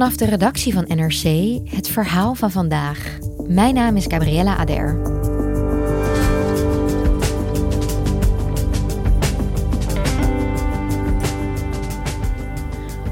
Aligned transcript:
Vanaf 0.00 0.16
de 0.16 0.26
redactie 0.26 0.72
van 0.72 0.84
NRC 0.88 1.58
het 1.64 1.88
verhaal 1.88 2.34
van 2.34 2.50
vandaag. 2.50 3.18
Mijn 3.46 3.74
naam 3.74 3.96
is 3.96 4.04
Gabriella 4.08 4.56
Ader. 4.56 5.00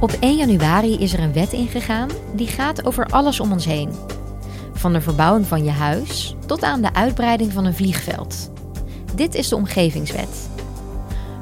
Op 0.01 0.17
1 0.21 0.37
januari 0.37 0.99
is 0.99 1.13
er 1.13 1.21
een 1.21 1.33
wet 1.33 1.53
ingegaan 1.53 2.09
die 2.35 2.47
gaat 2.47 2.85
over 2.85 3.07
alles 3.07 3.41
om 3.41 3.53
ons 3.53 3.65
heen. 3.65 3.91
Van 4.73 4.93
de 4.93 5.01
verbouwing 5.01 5.47
van 5.47 5.65
je 5.65 5.71
huis 5.71 6.37
tot 6.47 6.63
aan 6.63 6.83
de 6.83 6.95
uitbreiding 6.95 7.53
van 7.53 7.65
een 7.65 7.75
vliegveld. 7.75 8.51
Dit 9.15 9.35
is 9.35 9.49
de 9.49 9.57
omgevingswet. 9.57 10.49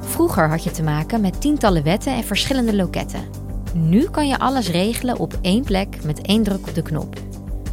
Vroeger 0.00 0.48
had 0.48 0.64
je 0.64 0.70
te 0.70 0.83
maken 0.83 1.20
met 1.20 1.41
tientallen 1.41 1.83
wetten 1.83 2.12
en 2.12 2.25
verschillende 2.25 2.75
loketten. 2.75 3.45
Nu 3.77 4.10
kan 4.10 4.28
je 4.28 4.38
alles 4.38 4.70
regelen 4.70 5.19
op 5.19 5.38
één 5.42 5.64
plek 5.64 6.05
met 6.05 6.20
één 6.20 6.42
druk 6.42 6.69
op 6.69 6.74
de 6.74 6.82
knop. 6.82 7.16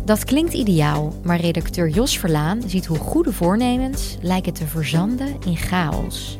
Dat 0.05 0.23
klinkt 0.23 0.53
ideaal, 0.53 1.13
maar 1.23 1.39
redacteur 1.39 1.89
Jos 1.89 2.19
Verlaan 2.19 2.61
ziet 2.65 2.85
hoe 2.85 2.97
goede 2.97 3.33
voornemens 3.33 4.17
lijken 4.21 4.53
te 4.53 4.65
verzanden 4.65 5.27
in 5.45 5.55
chaos. 5.55 6.39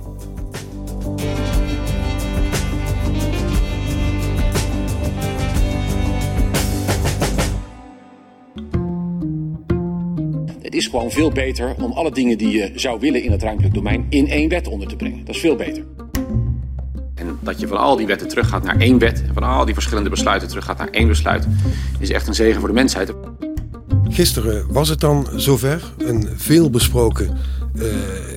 Het 10.62 10.74
is 10.74 10.88
gewoon 10.88 11.12
veel 11.12 11.32
beter 11.32 11.76
om 11.84 11.92
alle 11.92 12.12
dingen 12.12 12.38
die 12.38 12.58
je 12.58 12.72
zou 12.76 13.00
willen 13.00 13.24
in 13.24 13.32
het 13.32 13.44
ruimtelijk 13.44 13.76
domein 13.76 14.06
in 14.10 14.28
één 14.28 14.50
wet 14.50 14.68
onder 14.68 14.88
te 14.88 14.96
brengen. 14.96 15.26
Dat 15.26 15.36
is 15.36 15.42
veel 15.42 15.56
beter. 15.56 16.03
Dat 17.44 17.60
je 17.60 17.68
van 17.68 17.78
al 17.78 17.96
die 17.96 18.08
wetten 18.08 18.28
teruggaat 18.28 18.64
naar 18.64 18.78
één 18.78 18.98
wet 18.98 19.24
en 19.28 19.34
van 19.34 19.44
al 19.44 19.66
die 19.66 19.74
verschillende 19.74 20.10
besluiten 20.10 20.48
teruggaat 20.48 20.78
naar 20.78 20.90
één 20.90 21.08
besluit, 21.08 21.48
is 22.00 22.10
echt 22.10 22.28
een 22.28 22.36
zegen 22.36 22.60
voor 22.60 22.70
de 22.70 22.76
mensheid. 22.76 23.14
Gisteren 24.10 24.74
was 24.74 24.90
het 24.90 25.00
dan 25.00 25.28
zover. 25.36 25.94
Een 25.98 26.30
veelbesproken, 26.36 27.38
uh, 27.76 27.86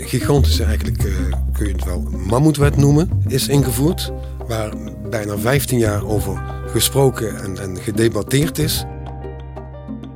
gigantische, 0.00 0.64
eigenlijk 0.64 1.02
uh, 1.02 1.14
kun 1.52 1.66
je 1.66 1.72
het 1.72 1.84
wel 1.84 2.08
mammoetwet 2.26 2.76
noemen, 2.76 3.22
is 3.26 3.48
ingevoerd. 3.48 4.12
Waar 4.48 4.72
bijna 5.10 5.38
15 5.38 5.78
jaar 5.78 6.06
over 6.06 6.42
gesproken 6.66 7.42
en, 7.42 7.58
en 7.58 7.76
gedebatteerd 7.76 8.58
is. 8.58 8.84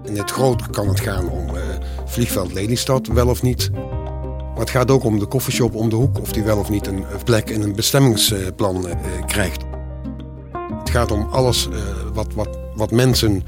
In 0.04 0.16
het 0.16 0.30
groot 0.30 0.70
kan 0.70 0.88
het 0.88 1.00
gaan 1.00 1.28
om 1.28 1.54
uh, 1.54 1.62
vliegveld 2.06 2.52
Lelystad, 2.52 3.06
wel 3.06 3.28
of 3.28 3.42
niet. 3.42 3.70
Maar 4.60 4.68
het 4.68 4.78
gaat 4.78 4.90
ook 4.90 5.04
om 5.04 5.18
de 5.18 5.26
koffieshop 5.26 5.74
om 5.74 5.88
de 5.88 5.96
hoek, 5.96 6.20
of 6.20 6.32
die 6.32 6.42
wel 6.42 6.58
of 6.58 6.70
niet 6.70 6.86
een 6.86 7.04
plek 7.24 7.50
in 7.50 7.62
een 7.62 7.74
bestemmingsplan 7.74 8.86
uh, 8.86 8.94
krijgt. 9.26 9.62
Het 10.78 10.90
gaat 10.90 11.10
om 11.10 11.28
alles 11.30 11.68
uh, 11.72 11.78
wat, 12.14 12.34
wat, 12.34 12.58
wat 12.74 12.90
mensen 12.90 13.42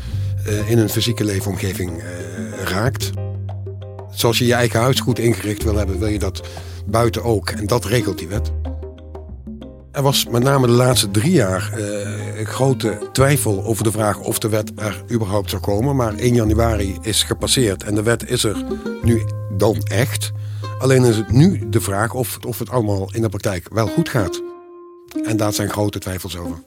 in 0.67 0.79
hun 0.79 0.89
fysieke 0.89 1.25
leefomgeving 1.25 2.03
raakt. 2.65 3.11
Zoals 4.11 4.39
je 4.39 4.47
je 4.47 4.55
eigen 4.55 4.81
huis 4.81 5.01
goed 5.01 5.19
ingericht 5.19 5.63
wil 5.63 5.77
hebben, 5.77 5.99
wil 5.99 6.09
je 6.09 6.19
dat 6.19 6.43
buiten 6.87 7.25
ook. 7.25 7.49
En 7.49 7.67
dat 7.67 7.85
regelt 7.85 8.19
die 8.19 8.29
wet. 8.29 8.53
Er 9.91 10.03
was 10.03 10.27
met 10.27 10.43
name 10.43 10.67
de 10.67 10.73
laatste 10.73 11.11
drie 11.11 11.33
jaar 11.33 11.73
grote 12.43 12.99
twijfel 13.13 13.65
over 13.65 13.85
de 13.85 13.93
vraag 13.93 14.19
of 14.19 14.39
de 14.39 14.49
wet 14.49 14.73
er 14.77 15.03
überhaupt 15.11 15.51
zou 15.51 15.63
komen. 15.63 15.97
Maar 15.97 16.15
1 16.15 16.35
januari 16.35 16.99
is 17.01 17.23
gepasseerd 17.23 17.83
en 17.83 17.95
de 17.95 18.03
wet 18.03 18.31
is 18.31 18.45
er 18.45 18.65
nu 19.03 19.23
dan 19.57 19.77
echt. 19.83 20.33
Alleen 20.83 21.05
is 21.05 21.17
het 21.17 21.31
nu 21.31 21.69
de 21.69 21.81
vraag 21.81 22.15
of, 22.15 22.39
of 22.47 22.59
het 22.59 22.71
allemaal 22.71 23.15
in 23.15 23.23
de 23.23 23.29
praktijk 23.29 23.69
wel 23.73 23.87
goed 23.87 24.09
gaat. 24.09 24.43
En 25.25 25.37
daar 25.37 25.53
zijn 25.53 25.71
grote 25.71 25.99
twijfels 25.99 26.37
over. 26.37 26.63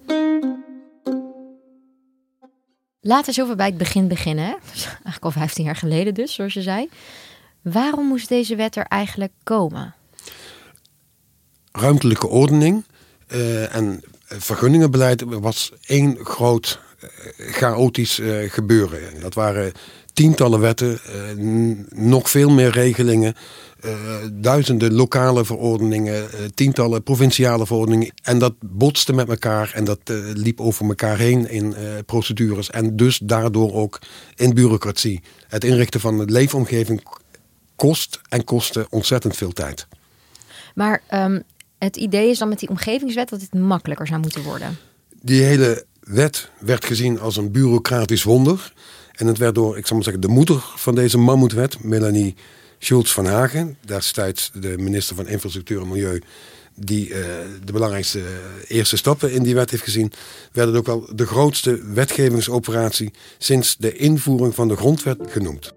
Laten 3.01 3.33
we 3.33 3.41
even 3.41 3.57
bij 3.57 3.65
het 3.65 3.77
begin 3.77 4.07
beginnen. 4.07 4.57
Eigenlijk 4.73 5.23
al 5.23 5.31
15 5.31 5.65
jaar 5.65 5.75
geleden 5.75 6.13
dus, 6.13 6.33
zoals 6.33 6.53
je 6.53 6.61
zei. 6.61 6.89
Waarom 7.61 8.07
moest 8.07 8.29
deze 8.29 8.55
wet 8.55 8.75
er 8.75 8.85
eigenlijk 8.85 9.31
komen? 9.43 9.93
Ruimtelijke 11.71 12.27
ordening 12.27 12.83
uh, 13.27 13.75
en 13.75 14.03
vergunningenbeleid 14.27 15.21
was 15.21 15.71
één 15.85 16.17
groot 16.25 16.79
uh, 17.03 17.09
chaotisch 17.51 18.19
uh, 18.19 18.51
gebeuren. 18.51 19.19
Dat 19.19 19.33
waren 19.33 19.73
tientallen 20.15 20.59
wetten, 20.59 20.99
nog 21.89 22.29
veel 22.29 22.49
meer 22.49 22.69
regelingen, 22.69 23.35
duizenden 24.33 24.93
lokale 24.93 25.45
verordeningen, 25.45 26.29
tientallen 26.53 27.03
provinciale 27.03 27.65
verordeningen. 27.65 28.11
En 28.23 28.39
dat 28.39 28.53
botste 28.59 29.13
met 29.13 29.29
elkaar 29.29 29.71
en 29.73 29.83
dat 29.83 29.99
liep 30.33 30.61
over 30.61 30.85
elkaar 30.85 31.17
heen 31.17 31.49
in 31.49 31.75
procedures 32.05 32.69
en 32.69 32.95
dus 32.95 33.17
daardoor 33.17 33.73
ook 33.73 33.99
in 34.35 34.53
bureaucratie. 34.53 35.21
Het 35.47 35.63
inrichten 35.63 35.99
van 35.99 36.17
de 36.17 36.25
leefomgeving 36.25 37.03
kost 37.75 38.21
en 38.29 38.43
kostte 38.43 38.87
ontzettend 38.89 39.37
veel 39.37 39.51
tijd. 39.51 39.87
Maar 40.75 41.01
um, 41.13 41.43
het 41.77 41.97
idee 41.97 42.29
is 42.29 42.37
dan 42.37 42.49
met 42.49 42.59
die 42.59 42.69
omgevingswet 42.69 43.29
dat 43.29 43.41
het 43.41 43.53
makkelijker 43.53 44.07
zou 44.07 44.19
moeten 44.19 44.43
worden. 44.43 44.77
Die 45.21 45.41
hele 45.41 45.85
wet 45.99 46.49
werd 46.59 46.85
gezien 46.85 47.19
als 47.19 47.37
een 47.37 47.51
bureaucratisch 47.51 48.23
wonder. 48.23 48.73
En 49.15 49.27
het 49.27 49.37
werd 49.37 49.55
door, 49.55 49.77
ik 49.77 49.87
zal 49.87 49.95
maar 49.95 50.05
zeggen, 50.05 50.21
de 50.21 50.27
moeder 50.27 50.63
van 50.75 50.95
deze 50.95 51.17
mammoetwet, 51.17 51.83
Melanie 51.83 52.35
Schultz 52.79 53.11
van 53.11 53.25
Hagen, 53.25 53.77
destijds 53.85 54.51
de 54.53 54.77
minister 54.77 55.15
van 55.15 55.27
Infrastructuur 55.27 55.81
en 55.81 55.87
Milieu, 55.87 56.21
die 56.75 57.09
uh, 57.09 57.15
de 57.65 57.71
belangrijkste 57.71 58.21
eerste 58.67 58.97
stappen 58.97 59.31
in 59.31 59.43
die 59.43 59.55
wet 59.55 59.69
heeft 59.71 59.83
gezien, 59.83 60.11
werd 60.51 60.67
het 60.67 60.77
ook 60.77 60.85
wel 60.85 61.09
de 61.15 61.25
grootste 61.25 61.81
wetgevingsoperatie 61.93 63.13
sinds 63.37 63.75
de 63.77 63.95
invoering 63.95 64.55
van 64.55 64.67
de 64.67 64.75
grondwet 64.75 65.17
genoemd. 65.27 65.73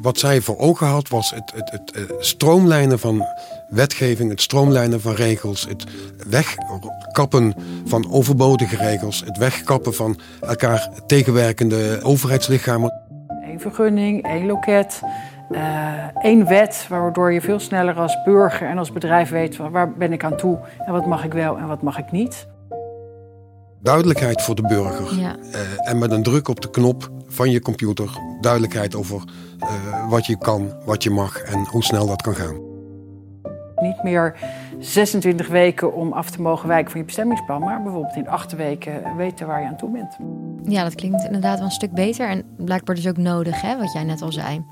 Wat 0.00 0.18
zij 0.18 0.40
voor 0.40 0.58
ogen 0.58 0.86
had 0.86 1.08
was 1.08 1.30
het, 1.30 1.52
het, 1.54 1.70
het, 1.70 2.08
het 2.08 2.26
stroomlijnen 2.26 2.98
van 2.98 3.26
wetgeving, 3.68 4.30
het 4.30 4.40
stroomlijnen 4.40 5.00
van 5.00 5.14
regels, 5.14 5.66
het 5.68 5.84
wegkappen 6.28 7.54
van 7.84 8.12
overbodige 8.12 8.76
regels, 8.76 9.22
het 9.24 9.38
wegkappen 9.38 9.94
van 9.94 10.18
elkaar 10.40 10.88
tegenwerkende 11.06 12.00
overheidslichamen. 12.02 12.92
Eén 13.46 13.60
vergunning, 13.60 14.22
één 14.24 14.46
loket, 14.46 15.00
uh, 15.50 16.24
één 16.24 16.46
wet, 16.48 16.86
waardoor 16.88 17.32
je 17.32 17.40
veel 17.40 17.58
sneller 17.58 17.94
als 17.94 18.22
burger 18.24 18.68
en 18.68 18.78
als 18.78 18.92
bedrijf 18.92 19.30
weet 19.30 19.56
waar 19.56 19.92
ben 19.92 20.12
ik 20.12 20.24
aan 20.24 20.36
toe 20.36 20.58
en 20.78 20.92
wat 20.92 21.06
mag 21.06 21.24
ik 21.24 21.32
wel 21.32 21.58
en 21.58 21.66
wat 21.66 21.82
mag 21.82 21.98
ik 21.98 22.10
niet. 22.10 22.46
Duidelijkheid 23.82 24.42
voor 24.42 24.54
de 24.54 24.62
burger 24.62 25.18
ja. 25.18 25.36
uh, 25.38 25.88
en 25.88 25.98
met 25.98 26.10
een 26.10 26.22
druk 26.22 26.48
op 26.48 26.60
de 26.60 26.70
knop 26.70 27.10
van 27.26 27.50
je 27.50 27.60
computer 27.60 28.10
duidelijkheid 28.40 28.94
over 28.94 29.22
uh, 29.60 30.08
wat 30.08 30.26
je 30.26 30.38
kan, 30.38 30.72
wat 30.84 31.02
je 31.02 31.10
mag 31.10 31.42
en 31.42 31.66
hoe 31.70 31.84
snel 31.84 32.06
dat 32.06 32.22
kan 32.22 32.34
gaan. 32.34 32.60
Niet 33.76 34.02
meer 34.02 34.36
26 34.78 35.48
weken 35.48 35.94
om 35.94 36.12
af 36.12 36.30
te 36.30 36.42
mogen 36.42 36.68
wijken 36.68 36.90
van 36.90 37.00
je 37.00 37.06
bestemmingsplan, 37.06 37.60
maar 37.60 37.82
bijvoorbeeld 37.82 38.16
in 38.16 38.28
acht 38.28 38.52
weken 38.52 39.16
weten 39.16 39.46
waar 39.46 39.60
je 39.60 39.66
aan 39.66 39.76
toe 39.76 39.90
bent. 39.90 40.16
Ja, 40.72 40.82
dat 40.82 40.94
klinkt 40.94 41.24
inderdaad 41.24 41.56
wel 41.56 41.66
een 41.66 41.72
stuk 41.72 41.92
beter 41.92 42.28
en 42.28 42.44
blijkbaar 42.56 42.94
dus 42.94 43.08
ook 43.08 43.16
nodig, 43.16 43.60
hè, 43.60 43.78
wat 43.78 43.92
jij 43.92 44.04
net 44.04 44.22
al 44.22 44.32
zei. 44.32 44.64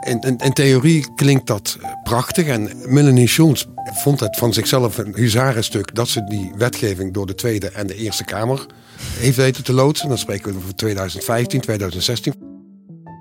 In, 0.00 0.20
in, 0.20 0.36
in 0.38 0.52
theorie 0.52 1.14
klinkt 1.14 1.46
dat 1.46 1.78
prachtig 2.02 2.46
en 2.46 2.70
Melanie 2.86 3.28
Schultz 3.28 3.66
vond 3.92 4.20
het 4.20 4.36
van 4.36 4.52
zichzelf 4.52 4.98
een 4.98 5.14
huzarenstuk 5.14 5.94
dat 5.94 6.08
ze 6.08 6.24
die 6.24 6.52
wetgeving 6.56 7.12
door 7.12 7.26
de 7.26 7.34
Tweede 7.34 7.68
en 7.68 7.86
de 7.86 7.94
Eerste 7.94 8.24
Kamer 8.24 8.66
heeft 8.98 9.36
weten 9.36 9.64
te 9.64 9.72
loodsen. 9.72 10.08
Dan 10.08 10.18
spreken 10.18 10.52
we 10.52 10.58
over 10.58 10.76
2015, 10.76 11.60
2016. 11.60 12.34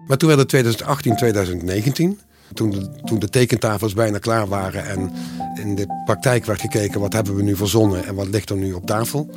Maar 0.08 0.18
toen 0.18 0.28
werd 0.28 0.40
het 0.40 0.50
2018, 0.50 1.16
2019. 1.16 2.20
Toen 2.54 2.70
de, 2.70 2.90
toen 3.04 3.20
de 3.20 3.30
tekentafels 3.30 3.94
bijna 3.94 4.18
klaar 4.18 4.48
waren 4.48 4.86
en 4.86 5.12
in 5.56 5.76
de 5.76 6.02
praktijk 6.06 6.46
werd 6.46 6.62
gekeken 6.62 7.00
wat 7.00 7.14
hebben 7.14 7.36
we 7.36 7.42
nu 7.42 7.56
verzonnen 7.56 8.06
en 8.06 8.16
wat 8.16 8.28
ligt 8.28 8.50
er 8.50 8.56
nu 8.56 8.74
op 8.74 8.86
tafel. 8.86 9.30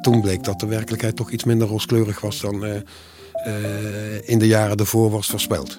Toen 0.00 0.20
bleek 0.20 0.44
dat 0.44 0.60
de 0.60 0.66
werkelijkheid 0.66 1.16
toch 1.16 1.30
iets 1.30 1.44
minder 1.44 1.68
rooskleurig 1.68 2.20
was 2.20 2.40
dan 2.40 2.64
uh, 2.64 2.74
uh, 3.46 4.28
in 4.28 4.38
de 4.38 4.46
jaren 4.46 4.76
ervoor 4.76 5.10
was 5.10 5.26
voorspeld. 5.26 5.78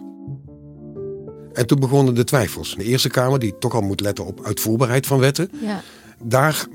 En 1.54 1.68
toen 1.68 1.80
begonnen 1.80 2.16
de 2.16 2.24
twijfels. 2.24 2.76
De 2.76 2.84
Eerste 2.84 3.10
Kamer, 3.10 3.40
die 3.40 3.58
toch 3.60 3.74
al 3.74 3.82
moet 3.82 4.02
letten 4.02 4.26
op 4.26 4.46
uitvoerbaarheid 4.46 5.06
van 5.08 5.20
wetten, 5.20 5.50
Ja. 5.62 5.82
daar 6.24 6.66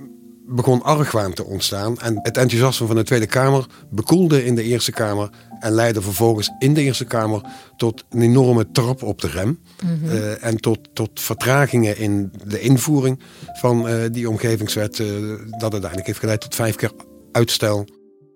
begon 0.48 0.82
argwaan 0.82 1.32
te 1.32 1.44
ontstaan. 1.44 1.98
En 1.98 2.18
het 2.22 2.36
enthousiasme 2.36 2.86
van 2.86 2.96
de 2.96 3.02
Tweede 3.02 3.26
Kamer 3.26 3.66
bekoelde 3.90 4.44
in 4.44 4.54
de 4.54 4.62
Eerste 4.62 4.92
Kamer. 4.92 5.30
En 5.60 5.72
leidde 5.72 6.02
vervolgens 6.02 6.50
in 6.58 6.74
de 6.74 6.82
Eerste 6.82 7.04
Kamer 7.04 7.40
tot 7.76 8.04
een 8.10 8.22
enorme 8.22 8.70
trap 8.70 9.02
op 9.02 9.20
de 9.20 9.28
rem. 9.28 9.58
Eh, 10.04 10.44
en 10.44 10.56
tot, 10.56 10.78
tot 10.92 11.20
vertragingen 11.20 11.98
in 11.98 12.32
de 12.44 12.60
invoering 12.60 13.20
van 13.52 13.88
eh, 13.88 13.94
die 14.12 14.28
omgevingswet. 14.30 15.00
eh, 15.00 15.06
dat 15.50 15.60
uiteindelijk 15.72 16.06
heeft 16.06 16.18
geleid 16.18 16.40
tot 16.40 16.54
vijf 16.54 16.76
keer 16.76 16.92
uitstel. 17.32 17.84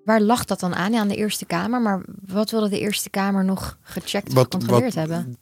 Waar 0.05 0.21
lag 0.21 0.45
dat 0.45 0.61
dan 0.61 0.75
aan? 0.75 0.93
Ja, 0.93 1.01
aan 1.01 1.09
de 1.09 1.17
Eerste 1.17 1.45
Kamer. 1.47 1.81
Maar 1.81 2.01
wat 2.27 2.51
wilde 2.51 2.69
de 2.69 2.79
Eerste 2.81 3.11
Kamer 3.11 3.45
nog 3.45 3.79
gecheckt, 3.83 4.33
Wat- 4.33 4.43
gecontroleerd 4.45 4.95
wat- 4.95 5.09
hebben? 5.09 5.37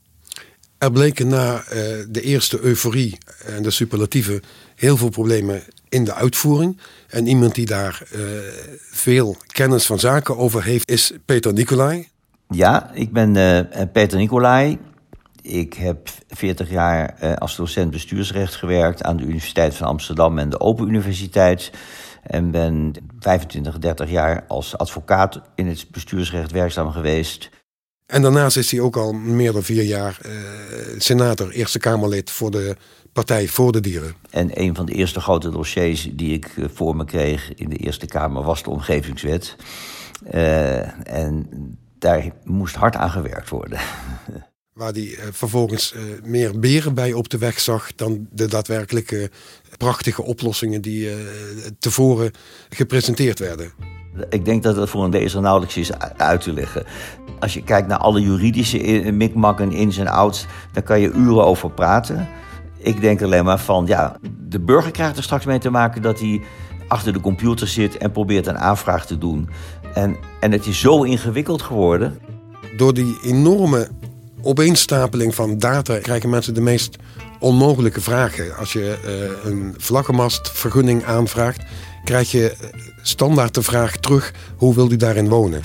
Er 0.79 0.91
bleken 0.91 1.29
na 1.29 1.55
eh, 1.57 1.81
de 2.09 2.21
eerste 2.21 2.61
euforie 2.61 3.19
en 3.45 3.63
de 3.63 3.71
superlatieven 3.71 4.43
heel 4.75 4.97
veel 4.97 5.09
problemen 5.09 5.63
in 5.89 6.05
de 6.05 6.15
uitvoering. 6.15 6.81
En 7.09 7.27
iemand 7.27 7.55
die 7.55 7.67
daar 7.67 8.03
eh, 8.13 8.21
veel 8.91 9.37
kennis 9.47 9.87
van 9.87 9.99
zaken 9.99 10.37
over 10.37 10.65
heeft, 10.65 10.91
is 10.91 11.13
Peter 11.25 11.53
Nicolai. 11.53 12.09
Ja, 12.49 12.91
ik 12.95 13.13
ben 13.13 13.37
eh, 13.37 13.83
Peter 13.93 14.19
Nicolai. 14.19 14.79
Ik 15.43 15.75
heb 15.75 16.09
40 16.29 16.71
jaar 16.71 17.37
als 17.39 17.57
docent 17.57 17.91
bestuursrecht 17.91 18.55
gewerkt 18.55 19.03
aan 19.03 19.17
de 19.17 19.23
Universiteit 19.23 19.75
van 19.75 19.87
Amsterdam 19.87 20.39
en 20.39 20.51
de 20.51 20.61
Open 20.61 20.89
Universiteit. 20.89 21.71
En 22.23 22.51
ben 22.51 22.93
25, 23.19 23.79
30 23.79 24.11
jaar 24.11 24.45
als 24.49 24.79
advocaat 24.79 25.41
in 25.55 25.67
het 25.67 25.87
bestuursrecht 25.91 26.51
werkzaam 26.51 26.91
geweest. 26.91 27.51
En 28.09 28.23
daarnaast 28.23 28.57
is 28.57 28.71
hij 28.71 28.81
ook 28.81 28.97
al 28.97 29.13
meer 29.13 29.53
dan 29.53 29.63
vier 29.63 29.83
jaar 29.83 30.19
eh, 30.23 30.33
senator, 30.99 31.51
Eerste 31.51 31.79
Kamerlid 31.79 32.31
voor 32.31 32.51
de 32.51 32.77
Partij 33.13 33.49
voor 33.49 33.73
de 33.73 33.81
Dieren. 33.81 34.15
En 34.31 34.61
een 34.61 34.75
van 34.75 34.87
de 34.87 34.93
eerste 34.93 35.21
grote 35.21 35.51
dossiers 35.51 36.09
die 36.13 36.33
ik 36.33 36.47
eh, 36.57 36.65
voor 36.75 36.97
me 36.97 37.05
kreeg 37.05 37.55
in 37.55 37.69
de 37.69 37.77
Eerste 37.77 38.07
Kamer 38.07 38.43
was 38.43 38.63
de 38.63 38.71
omgevingswet. 38.71 39.57
Eh, 40.25 41.15
en 41.15 41.49
daar 41.99 42.33
moest 42.45 42.75
hard 42.75 42.97
aan 42.97 43.11
gewerkt 43.11 43.49
worden. 43.49 43.81
Waar 44.73 44.93
hij 44.93 45.19
vervolgens 45.33 45.95
meer 46.25 46.61
beren 46.61 46.95
bij 46.95 47.13
op 47.13 47.29
de 47.29 47.39
weg 47.39 47.61
zag 47.61 47.95
dan 47.95 48.29
de 48.31 48.47
daadwerkelijke 48.47 49.31
prachtige 49.77 50.23
oplossingen 50.23 50.83
die 50.83 51.11
tevoren 51.79 52.31
gepresenteerd 52.69 53.39
werden. 53.39 53.98
Ik 54.31 54.45
denk 54.45 54.63
dat 54.63 54.77
het 54.77 54.91
voor 54.91 55.05
een 55.05 55.11
lezer 55.11 55.41
nauwelijks 55.41 55.77
is 55.77 55.91
uit 56.17 56.41
te 56.41 56.53
leggen. 56.53 56.85
Als 57.41 57.55
je 57.55 57.63
kijkt 57.63 57.89
naar 57.89 57.99
alle 57.99 58.21
juridische 58.21 58.79
mikmakken, 59.13 59.73
ins 59.73 59.99
en 59.99 60.09
outs, 60.09 60.47
dan 60.73 60.83
kan 60.83 61.01
je 61.01 61.13
uren 61.13 61.45
over 61.45 61.71
praten. 61.71 62.29
Ik 62.79 63.01
denk 63.01 63.23
alleen 63.23 63.45
maar 63.45 63.59
van, 63.59 63.87
ja, 63.87 64.17
de 64.49 64.61
burger 64.61 64.91
krijgt 64.91 65.17
er 65.17 65.23
straks 65.23 65.45
mee 65.45 65.59
te 65.59 65.71
maken 65.71 66.03
dat 66.03 66.21
hij 66.21 66.43
achter 66.89 67.13
de 67.13 67.21
computer 67.21 67.67
zit 67.67 67.97
en 67.97 68.13
probeert 68.13 68.47
een 68.47 68.59
aanvraag 68.59 69.07
te 69.07 69.19
doen. 69.19 69.49
En, 69.95 70.17
en 70.41 70.53
het 70.53 70.67
is 70.67 70.81
zo 70.81 71.03
ingewikkeld 71.03 71.63
geworden. 71.63 72.19
Door 72.77 72.95
die 72.95 73.19
enorme 73.23 73.89
opeenstapeling 74.43 75.35
van 75.35 75.59
data 75.59 75.99
krijgen 75.99 76.31
mensen 76.31 76.55
de 76.55 76.61
meest 76.61 76.97
onmogelijke 77.39 78.01
vragen. 78.01 78.57
Als 78.57 78.73
je 78.73 78.99
eh, 79.05 79.51
een 79.51 79.75
vlaggenmastvergunning 79.77 81.05
aanvraagt, 81.05 81.63
krijg 82.05 82.31
je 82.31 82.55
standaard 83.03 83.55
de 83.55 83.63
vraag 83.63 83.97
terug: 83.97 84.33
hoe 84.57 84.75
wilt 84.75 84.93
u 84.93 84.97
daarin 84.97 85.29
wonen? 85.29 85.61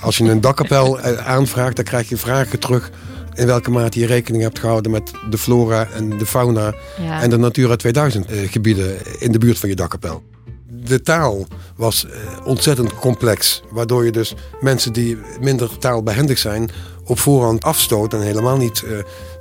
Als 0.00 0.16
je 0.16 0.24
een 0.24 0.40
dakkapel 0.40 1.00
eh, 1.00 1.26
aanvraagt, 1.26 1.76
dan 1.76 1.84
krijg 1.84 2.08
je 2.08 2.16
vragen 2.16 2.58
terug 2.58 2.90
in 3.34 3.46
welke 3.46 3.70
mate 3.70 3.98
je 3.98 4.06
rekening 4.06 4.42
hebt 4.42 4.58
gehouden 4.58 4.90
met 4.90 5.10
de 5.30 5.38
flora 5.38 5.88
en 5.94 6.18
de 6.18 6.26
fauna 6.26 6.74
Ja. 7.00 7.22
en 7.22 7.30
de 7.30 7.36
Natura 7.36 7.76
2000 7.76 8.26
eh, 8.26 8.50
gebieden 8.50 8.96
in 9.18 9.32
de 9.32 9.38
buurt 9.38 9.58
van 9.58 9.68
je 9.68 9.74
dakkapel. 9.74 10.22
De 10.68 11.02
taal 11.02 11.46
was 11.76 12.06
eh, 12.06 12.12
ontzettend 12.44 12.94
complex, 12.94 13.62
waardoor 13.70 14.04
je 14.04 14.12
dus 14.12 14.34
mensen 14.60 14.92
die 14.92 15.18
minder 15.40 15.78
taalbehendig 15.78 16.38
zijn 16.38 16.70
op 17.04 17.18
voorhand 17.18 17.62
afstoot 17.62 18.12
en 18.12 18.20
helemaal 18.20 18.56
niet 18.56 18.84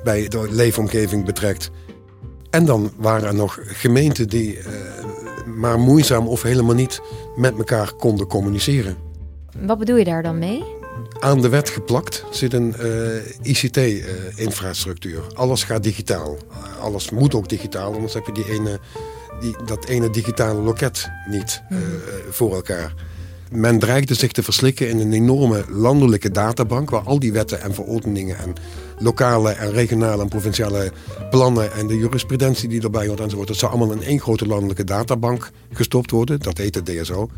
bij 0.03 0.27
de 0.27 0.47
leefomgeving 0.51 1.25
betrekt. 1.25 1.69
En 2.49 2.65
dan 2.65 2.91
waren 2.97 3.27
er 3.27 3.35
nog 3.35 3.59
gemeenten 3.63 4.29
die 4.29 4.59
maar 5.56 5.80
moeizaam 5.80 6.28
of 6.28 6.42
helemaal 6.42 6.75
niet 6.75 7.02
met 7.36 7.57
elkaar 7.57 7.94
konden 7.94 8.28
communiceren. 8.28 8.96
Wat 9.60 9.78
bedoel 9.78 9.96
je 9.96 10.04
daar 10.04 10.24
dan 10.24 10.40
mee? 10.40 10.63
Aan 11.19 11.42
de 11.42 11.50
wet 11.50 11.69
geplakt 11.69 12.25
zit 12.31 12.54
een 12.54 12.75
eh, 12.75 13.52
ICT-infrastructuur. 13.52 15.24
Alles 15.34 15.63
gaat 15.63 15.84
digitaal. 15.84 16.38
Alles 16.80 17.10
moet 17.10 17.36
ook 17.36 17.50
digitaal, 17.50 17.94
anders 17.94 18.13
heb 18.13 18.25
je 18.25 18.31
die 18.31 18.52
ene, 18.52 18.80
die, 19.40 19.56
dat 19.66 19.86
ene 19.86 20.10
digitale 20.10 20.62
loket 20.62 21.10
niet 21.30 21.62
eh, 21.69 21.78
voor 22.30 22.54
elkaar. 22.54 22.94
Men 23.52 23.80
dreigde 23.80 24.13
zich 24.13 24.31
te 24.31 24.44
verslikken 24.44 24.90
in 24.90 25.00
een 25.00 25.13
enorme 25.13 25.63
landelijke 25.69 26.31
databank... 26.31 26.90
waar 26.90 27.04
al 27.04 27.19
die 27.19 27.31
wetten 27.31 27.62
en 27.62 27.74
verordeningen 27.74 28.38
en 28.38 28.54
lokale 29.00 29.51
en 29.51 29.71
regionale 29.71 30.21
en 30.21 30.30
provinciale 30.30 30.92
plannen... 31.30 31.74
en 31.74 31.88
de 31.88 31.97
jurisprudentie 31.97 32.69
die 32.69 32.81
erbij 32.81 33.07
hoort 33.07 33.19
enzovoort... 33.19 33.47
dat 33.47 33.57
zou 33.57 33.71
allemaal 33.71 33.95
in 33.95 34.03
één 34.03 34.19
grote 34.19 34.47
landelijke 34.47 34.83
databank 34.83 35.51
gestopt 35.71 36.12
worden. 36.12 36.39
Dat 36.39 36.57
heet 36.57 36.74
de 36.74 36.83
DSO. 36.83 37.30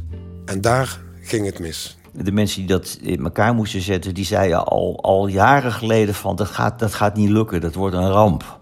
En 0.46 0.62
daar 0.62 1.00
ging 1.22 1.46
het 1.46 1.60
mis. 1.60 1.98
De 2.12 2.32
mensen 2.32 2.60
die 2.60 2.68
dat 2.68 2.98
in 3.02 3.24
elkaar 3.24 3.54
moesten 3.54 3.82
zetten, 3.82 4.14
die 4.14 4.26
zeiden 4.26 4.66
al, 4.66 5.00
al 5.02 5.28
jaren 5.28 5.72
geleden 5.72 6.14
van 6.14 6.36
dat 6.36 6.48
gaat, 6.48 6.80
dat 6.80 6.94
gaat 6.94 7.16
niet 7.16 7.30
lukken, 7.30 7.62
dat 7.62 7.76
wordt 7.76 7.96
een 7.96 8.10
ramp. 8.10 8.58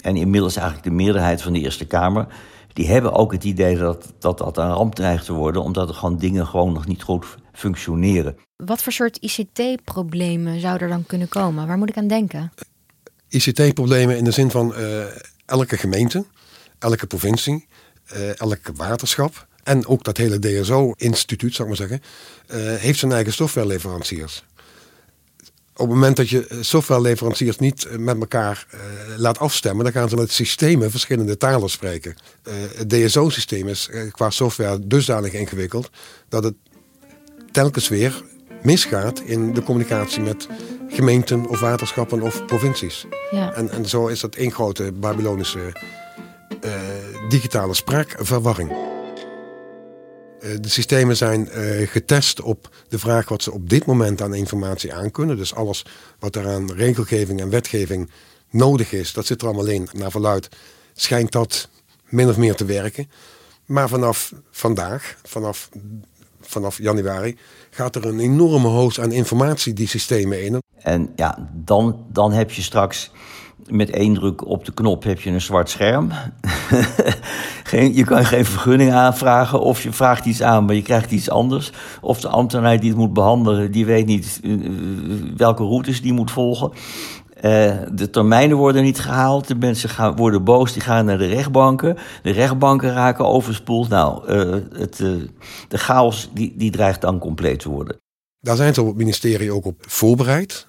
En 0.00 0.16
inmiddels 0.16 0.56
eigenlijk 0.56 0.86
de 0.86 0.94
meerderheid 0.94 1.42
van 1.42 1.52
de 1.52 1.60
Eerste 1.60 1.86
Kamer, 1.86 2.26
die 2.72 2.88
hebben 2.88 3.12
ook 3.12 3.32
het 3.32 3.44
idee 3.44 3.76
dat 3.76 4.12
dat, 4.18 4.38
dat 4.38 4.56
een 4.56 4.72
ramp 4.72 4.94
dreigt 4.94 5.24
te 5.24 5.32
worden, 5.32 5.62
omdat 5.62 5.88
er 5.88 5.94
gewoon 5.94 6.18
dingen 6.18 6.46
gewoon 6.46 6.72
nog 6.72 6.86
niet 6.86 7.02
goed 7.02 7.26
functioneren. 7.58 8.36
Wat 8.56 8.82
voor 8.82 8.92
soort 8.92 9.16
ICT-problemen 9.16 10.60
zou 10.60 10.78
er 10.78 10.88
dan 10.88 11.06
kunnen 11.06 11.28
komen? 11.28 11.66
Waar 11.66 11.78
moet 11.78 11.88
ik 11.88 11.96
aan 11.96 12.08
denken? 12.08 12.52
ICT-problemen 13.28 14.16
in 14.16 14.24
de 14.24 14.30
zin 14.30 14.50
van 14.50 14.74
eh, 14.74 15.04
elke 15.46 15.76
gemeente, 15.76 16.24
elke 16.78 17.06
provincie, 17.06 17.66
eh, 18.06 18.40
elk 18.40 18.60
waterschap 18.74 19.46
en 19.68 19.86
ook 19.86 20.04
dat 20.04 20.16
hele 20.16 20.38
DSO-instituut, 20.38 21.54
zou 21.54 21.70
ik 21.70 21.78
maar 21.78 21.88
zeggen, 21.88 22.08
eh, 22.46 22.80
heeft 22.80 22.98
zijn 22.98 23.12
eigen 23.12 23.32
softwareleveranciers. 23.32 24.44
Op 25.72 25.86
het 25.86 25.94
moment 25.94 26.16
dat 26.16 26.28
je 26.28 26.58
softwareleveranciers 26.60 27.58
niet 27.58 27.98
met 27.98 28.20
elkaar 28.20 28.66
eh, 28.70 28.80
laat 29.16 29.38
afstemmen, 29.38 29.84
dan 29.84 29.92
gaan 29.92 30.08
ze 30.08 30.16
met 30.16 30.32
systemen 30.32 30.90
verschillende 30.90 31.36
talen 31.36 31.70
spreken. 31.70 32.14
Eh, 32.42 32.54
het 32.74 32.90
DSO-systeem 32.90 33.68
is 33.68 33.90
qua 34.10 34.30
software 34.30 34.86
dusdanig 34.86 35.32
ingewikkeld 35.32 35.90
dat 36.28 36.44
het 36.44 36.54
telkens 37.58 37.88
weer 37.88 38.22
misgaat 38.62 39.20
in 39.20 39.54
de 39.54 39.62
communicatie 39.62 40.22
met 40.22 40.48
gemeenten 40.88 41.46
of 41.46 41.60
waterschappen 41.60 42.22
of 42.22 42.44
provincies. 42.44 43.06
Ja. 43.30 43.52
En, 43.52 43.70
en 43.70 43.88
zo 43.88 44.06
is 44.06 44.20
dat 44.20 44.34
één 44.34 44.52
grote 44.52 44.92
Babylonische 44.92 45.72
eh, 46.60 46.72
digitale 47.28 47.74
spraakverwarring. 47.74 48.70
Eh, 48.70 50.50
de 50.60 50.68
systemen 50.68 51.16
zijn 51.16 51.48
eh, 51.48 51.88
getest 51.88 52.40
op 52.40 52.70
de 52.88 52.98
vraag 52.98 53.28
wat 53.28 53.42
ze 53.42 53.52
op 53.52 53.70
dit 53.70 53.86
moment 53.86 54.22
aan 54.22 54.34
informatie 54.34 54.94
aankunnen. 54.94 55.36
Dus 55.36 55.54
alles 55.54 55.84
wat 56.18 56.36
er 56.36 56.48
aan 56.48 56.72
regelgeving 56.72 57.40
en 57.40 57.50
wetgeving 57.50 58.10
nodig 58.50 58.92
is, 58.92 59.12
dat 59.12 59.26
zit 59.26 59.40
er 59.40 59.46
allemaal 59.46 59.66
in. 59.66 59.88
Naar 59.92 60.10
verluid 60.10 60.48
schijnt 60.94 61.32
dat 61.32 61.68
min 62.08 62.28
of 62.28 62.36
meer 62.36 62.54
te 62.54 62.64
werken. 62.64 63.10
Maar 63.64 63.88
vanaf 63.88 64.32
vandaag, 64.50 65.16
vanaf, 65.22 65.68
vanaf 66.48 66.78
januari, 66.78 67.36
gaat 67.70 67.96
er 67.96 68.06
een 68.06 68.20
enorme 68.20 68.68
hoos 68.68 69.00
aan 69.00 69.12
informatie 69.12 69.72
die 69.72 69.88
systemen 69.88 70.44
in. 70.44 70.62
En 70.78 71.12
ja, 71.16 71.50
dan, 71.52 72.04
dan 72.12 72.32
heb 72.32 72.50
je 72.50 72.62
straks 72.62 73.10
met 73.66 73.90
één 73.90 74.14
druk 74.14 74.46
op 74.46 74.64
de 74.64 74.72
knop 74.72 75.04
heb 75.04 75.20
je 75.20 75.30
een 75.30 75.40
zwart 75.40 75.70
scherm. 75.70 76.10
geen, 77.64 77.94
je 77.94 78.04
kan 78.04 78.24
geen 78.24 78.44
vergunning 78.44 78.92
aanvragen 78.92 79.60
of 79.60 79.82
je 79.82 79.92
vraagt 79.92 80.24
iets 80.24 80.42
aan, 80.42 80.64
maar 80.64 80.74
je 80.74 80.82
krijgt 80.82 81.10
iets 81.10 81.30
anders. 81.30 81.72
Of 82.00 82.20
de 82.20 82.28
ambtenaar 82.28 82.80
die 82.80 82.88
het 82.88 82.98
moet 82.98 83.12
behandelen, 83.12 83.70
die 83.70 83.86
weet 83.86 84.06
niet 84.06 84.40
eh, 84.42 84.50
welke 85.36 85.62
routes 85.62 86.02
die 86.02 86.12
moet 86.12 86.30
volgen. 86.30 86.70
Eh, 87.40 87.76
de 87.92 88.10
termijnen 88.10 88.56
worden 88.56 88.82
niet 88.82 88.98
gehaald. 88.98 89.48
De 89.48 89.54
mensen 89.54 89.88
gaan, 89.88 90.16
worden 90.16 90.44
boos, 90.44 90.72
die 90.72 90.82
gaan 90.82 91.04
naar 91.04 91.18
de 91.18 91.26
rechtbanken. 91.26 91.96
De 92.22 92.30
rechtbanken 92.30 92.92
raken 92.92 93.26
overspoeld. 93.26 93.88
Nou, 93.88 94.26
eh, 94.26 94.80
het, 94.80 95.00
eh, 95.00 95.10
de 95.68 95.78
chaos 95.78 96.30
die, 96.34 96.54
die 96.56 96.70
dreigt 96.70 97.00
dan 97.00 97.18
compleet 97.18 97.58
te 97.58 97.68
worden. 97.68 97.96
Daar 98.40 98.56
zijn 98.56 98.74
ze 98.74 98.80
op 98.80 98.86
het 98.86 98.96
ministerie 98.96 99.52
ook 99.52 99.64
op 99.64 99.84
voorbereid. 99.88 100.66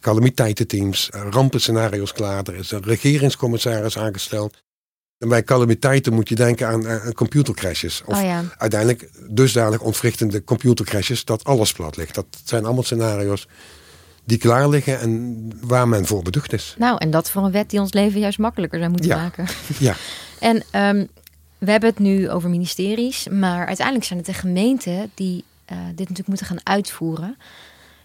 calamiteitenteams, 0.00 1.08
rampenscenario's 1.30 2.12
klaar. 2.12 2.42
Er 2.44 2.54
is 2.54 2.70
een 2.70 2.82
regeringscommissaris 2.82 3.98
aangesteld. 3.98 4.62
En 5.18 5.28
bij 5.28 5.42
calamiteiten 5.42 6.12
moet 6.12 6.28
je 6.28 6.34
denken 6.34 6.66
aan, 6.66 6.88
aan 6.88 7.12
computercrashes. 7.12 8.02
Of 8.06 8.16
Oh 8.16 8.22
ja. 8.22 8.44
uiteindelijk 8.56 9.10
dusdanig 9.28 9.80
ontwrichtende 9.80 10.44
computercrashes 10.44 11.24
dat 11.24 11.44
alles 11.44 11.72
plat 11.72 11.96
ligt. 11.96 12.14
Dat 12.14 12.26
zijn 12.44 12.64
allemaal 12.64 12.82
scenario's 12.82 13.46
die 14.24 14.38
klaar 14.38 14.68
liggen 14.68 15.00
en 15.00 15.50
waar 15.60 15.88
men 15.88 16.06
voor 16.06 16.22
beducht 16.22 16.52
is. 16.52 16.74
Nou, 16.78 16.96
en 16.98 17.10
dat 17.10 17.30
voor 17.30 17.44
een 17.44 17.52
wet 17.52 17.70
die 17.70 17.80
ons 17.80 17.92
leven 17.92 18.20
juist 18.20 18.38
makkelijker 18.38 18.78
zou 18.78 18.90
moeten 18.90 19.08
Ja. 19.08 19.16
maken. 19.16 19.46
Ja. 19.78 19.94
En 20.38 20.62
ehm, 20.70 21.06
we 21.58 21.70
hebben 21.70 21.88
het 21.90 21.98
nu 21.98 22.30
over 22.30 22.50
ministeries, 22.50 23.28
maar 23.28 23.66
uiteindelijk 23.66 24.06
zijn 24.06 24.18
het 24.18 24.28
de 24.28 24.34
gemeenten 24.34 25.10
die 25.14 25.44
eh, 25.64 25.76
dit 25.86 25.98
natuurlijk 25.98 26.28
moeten 26.28 26.46
gaan 26.46 26.60
uitvoeren. 26.62 27.36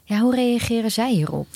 Ja, 0.04 0.20
hoe 0.20 0.36
reageren 0.36 0.92
zij 0.92 1.12
hierop? 1.12 1.48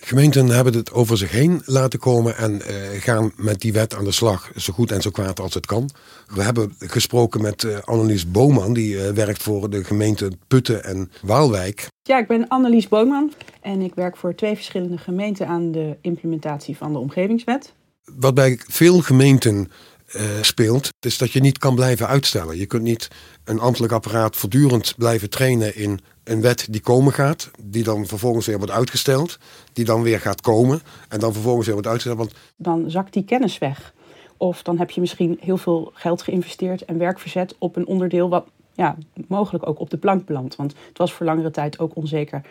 Gemeenten 0.00 0.48
hebben 0.48 0.74
het 0.74 0.92
over 0.92 1.18
zich 1.18 1.30
heen 1.30 1.62
laten 1.64 1.98
komen 1.98 2.36
en 2.36 2.62
eh, 2.62 2.74
gaan 3.00 3.32
met 3.36 3.60
die 3.60 3.72
wet 3.72 3.94
aan 3.94 4.04
de 4.04 4.12
slag, 4.12 4.50
zo 4.56 4.72
goed 4.72 4.92
en 4.92 5.02
zo 5.02 5.10
kwaad 5.10 5.40
als 5.40 5.54
het 5.54 5.66
kan. 5.66 5.90
We 6.34 6.42
hebben 6.42 6.74
gesproken 6.78 7.42
met 7.42 7.64
eh, 7.64 7.78
Annelies 7.84 8.30
Boman, 8.30 8.72
die 8.72 9.04
eh, 9.04 9.12
werkt 9.12 9.42
voor 9.42 9.70
de 9.70 9.84
gemeenten 9.84 10.40
Putten 10.48 10.84
en 10.84 11.10
Waalwijk. 11.22 11.86
Ja, 12.02 12.18
ik 12.18 12.26
ben 12.26 12.48
Annelies 12.48 12.88
Boonman 12.88 13.32
en 13.60 13.80
ik 13.80 13.94
werk 13.94 14.16
voor 14.16 14.34
twee 14.34 14.54
verschillende 14.54 14.98
gemeenten 14.98 15.46
aan 15.46 15.72
de 15.72 15.96
implementatie 16.00 16.76
van 16.76 16.92
de 16.92 16.98
omgevingswet. 16.98 17.72
Wat 18.18 18.34
bij 18.34 18.58
veel 18.66 19.00
gemeenten 19.00 19.70
eh, 20.12 20.24
speelt, 20.40 20.88
is 21.00 21.18
dat 21.18 21.32
je 21.32 21.40
niet 21.40 21.58
kan 21.58 21.74
blijven 21.74 22.06
uitstellen. 22.06 22.56
Je 22.56 22.66
kunt 22.66 22.82
niet 22.82 23.08
een 23.44 23.60
ambtelijk 23.60 23.92
apparaat 23.92 24.36
voortdurend 24.36 24.94
blijven 24.96 25.30
trainen 25.30 25.76
in 25.76 26.00
een 26.24 26.40
wet 26.40 26.66
die 26.70 26.80
komen 26.80 27.12
gaat, 27.12 27.50
die 27.62 27.82
dan 27.84 28.06
vervolgens 28.06 28.46
weer 28.46 28.56
wordt 28.56 28.72
uitgesteld, 28.72 29.38
die 29.72 29.84
dan 29.84 30.02
weer 30.02 30.20
gaat 30.20 30.40
komen 30.40 30.80
en 31.08 31.20
dan 31.20 31.32
vervolgens 31.32 31.66
weer 31.66 31.74
wordt 31.74 31.88
uitgesteld. 31.88 32.18
Want 32.18 32.34
Dan 32.56 32.90
zakt 32.90 33.12
die 33.12 33.24
kennis 33.24 33.58
weg. 33.58 33.94
Of 34.36 34.62
dan 34.62 34.78
heb 34.78 34.90
je 34.90 35.00
misschien 35.00 35.38
heel 35.40 35.56
veel 35.56 35.90
geld 35.94 36.22
geïnvesteerd 36.22 36.84
en 36.84 36.98
werk 36.98 37.18
verzet 37.18 37.54
op 37.58 37.76
een 37.76 37.86
onderdeel 37.86 38.28
wat 38.28 38.46
ja, 38.74 38.96
mogelijk 39.28 39.68
ook 39.68 39.80
op 39.80 39.90
de 39.90 39.98
plank 39.98 40.26
belandt. 40.26 40.56
Want 40.56 40.74
het 40.88 40.98
was 40.98 41.12
voor 41.12 41.26
langere 41.26 41.50
tijd 41.50 41.78
ook 41.78 41.96
onzeker. 41.96 42.42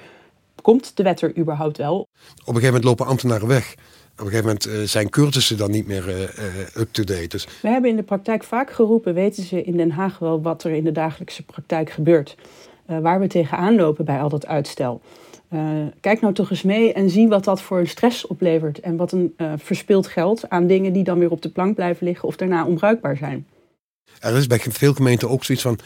Komt 0.62 0.98
de 0.98 1.04
wet 1.04 1.22
er 1.22 1.38
überhaupt 1.38 1.78
wel? 1.78 2.00
op 2.00 2.08
een 2.38 2.46
gegeven 2.46 2.66
moment 2.66 2.84
lopen 2.84 3.06
ambtenaren 3.06 3.48
weg. 3.48 3.76
Op 4.20 4.26
een 4.26 4.32
gegeven 4.32 4.46
moment 4.46 4.66
eh, 4.66 4.88
zijn 4.88 5.10
cursussen 5.10 5.58
dan 5.58 5.72
niet 5.72 5.88
meer 5.88 6.10
eh, 6.10 6.24
eh, 6.24 6.76
up-to-date. 6.76 7.28
Dus 7.28 7.48
We 7.62 7.68
hebben 7.68 7.90
in 7.90 7.96
de 7.96 8.04
praktijk 8.04 8.44
vaak 8.44 8.72
geroepen, 8.72 9.14
weten 9.14 9.44
ze 9.44 9.64
in 9.64 9.78
Den 9.78 9.92
Haag 9.92 10.20
wel 10.20 10.42
wat 10.42 10.64
er 10.64 10.72
in 10.72 10.84
de 10.84 10.92
dagelijkse 10.92 11.44
praktijk 11.44 11.90
gebeurt. 11.90 12.36
Waar 12.86 13.20
we 13.20 13.28
tegenaan 13.28 13.76
lopen 13.76 14.06
bij 14.06 14.20
al 14.20 14.30
dat 14.30 14.48
uitstel. 14.48 15.02
Kijk 16.00 16.22
nou 16.22 16.34
toch 16.34 16.50
eens 16.50 16.64
mee 16.64 16.94
en 16.94 17.10
zie 17.10 17.28
wat 17.28 17.44
dat 17.44 17.62
voor 17.62 17.80
een 17.80 17.88
stress 17.88 18.28
oplevert. 18.28 18.80
En 18.80 18.96
wat 18.96 19.12
een 19.12 19.34
eh 19.38 19.54
verspild 19.58 20.08
geld 20.08 20.50
aan 20.50 20.68
dingen 20.68 20.94
die 20.94 21.04
dan 21.04 21.20
weer 21.20 21.32
op 21.32 21.42
de 21.42 21.50
plank 21.50 21.76
blijven 21.76 22.06
liggen 22.08 22.28
of 22.28 22.36
daarna 22.36 22.66
onbruikbaar 22.66 23.18
zijn. 23.18 23.48
er 24.20 24.38
is 24.38 24.48
bij 24.48 24.60
veel 24.60 24.94
gemeenten 24.94 25.30
ook 25.30 25.44
zoiets 25.44 25.64
van, 25.64 25.80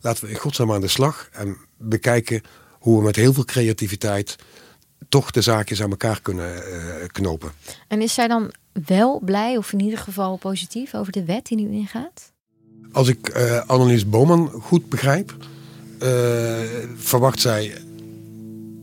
laten 0.00 0.24
we 0.24 0.30
in 0.30 0.36
godsnaam 0.36 0.72
aan 0.72 0.80
de 0.80 0.88
slag 0.88 1.28
en 1.32 1.56
bekijken 1.76 2.42
hoe 2.78 2.98
we 2.98 3.04
met 3.04 3.16
heel 3.16 3.32
veel 3.32 3.44
creativiteit 3.44 4.36
toch 5.08 5.30
de 5.30 5.40
zaakjes 5.40 5.82
aan 5.82 5.90
elkaar 5.90 6.20
kunnen 6.22 6.54
eh, 6.54 7.06
knopen. 7.06 7.52
En 7.88 8.02
is 8.02 8.14
zij 8.14 8.28
dan 8.28 8.52
wel 8.86 9.20
blij, 9.24 9.56
of 9.56 9.72
in 9.72 9.80
ieder 9.80 9.98
geval 9.98 10.36
positief, 10.36 10.94
over 10.94 11.12
de 11.12 11.24
wet 11.24 11.46
die 11.46 11.58
nu 11.58 11.76
ingaat? 11.76 12.32
Als 12.92 13.08
ik 13.08 13.28
eh 13.28 13.60
Annelies 13.66 14.08
Boman 14.08 14.48
goed 14.48 14.88
begrijp, 14.88 15.36
eh, 15.98 16.08
verwacht 16.96 17.40
zij 17.40 17.74